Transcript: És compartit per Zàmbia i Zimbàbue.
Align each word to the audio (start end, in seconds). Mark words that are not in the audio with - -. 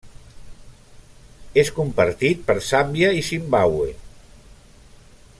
És 1.63 1.69
compartit 1.79 2.41
per 2.47 2.55
Zàmbia 2.69 3.11
i 3.19 3.23
Zimbàbue. 3.31 3.93